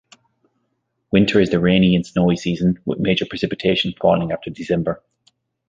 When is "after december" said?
4.31-5.03